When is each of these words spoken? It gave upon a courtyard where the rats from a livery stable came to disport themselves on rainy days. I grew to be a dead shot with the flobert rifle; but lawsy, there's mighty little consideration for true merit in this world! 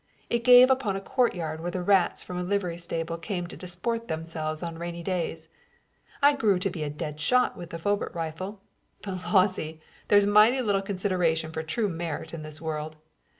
It 0.31 0.43
gave 0.43 0.71
upon 0.71 0.95
a 0.95 0.99
courtyard 0.99 1.61
where 1.61 1.69
the 1.69 1.83
rats 1.83 2.23
from 2.23 2.39
a 2.39 2.43
livery 2.43 2.79
stable 2.79 3.19
came 3.19 3.45
to 3.45 3.55
disport 3.55 4.07
themselves 4.07 4.63
on 4.63 4.79
rainy 4.79 5.03
days. 5.03 5.47
I 6.23 6.33
grew 6.35 6.57
to 6.57 6.71
be 6.71 6.81
a 6.81 6.89
dead 6.89 7.19
shot 7.19 7.55
with 7.55 7.69
the 7.69 7.77
flobert 7.77 8.15
rifle; 8.15 8.63
but 9.03 9.31
lawsy, 9.31 9.79
there's 10.07 10.25
mighty 10.25 10.59
little 10.63 10.81
consideration 10.81 11.51
for 11.51 11.61
true 11.61 11.87
merit 11.87 12.33
in 12.33 12.41
this 12.41 12.59
world! 12.59 12.97